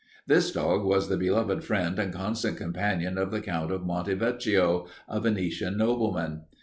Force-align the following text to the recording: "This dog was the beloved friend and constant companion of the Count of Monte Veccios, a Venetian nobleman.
"This 0.25 0.51
dog 0.51 0.83
was 0.83 1.09
the 1.09 1.15
beloved 1.15 1.63
friend 1.63 1.99
and 1.99 2.11
constant 2.11 2.57
companion 2.57 3.19
of 3.19 3.29
the 3.29 3.39
Count 3.39 3.71
of 3.71 3.83
Monte 3.85 4.15
Veccios, 4.15 4.87
a 5.07 5.19
Venetian 5.19 5.77
nobleman. 5.77 6.41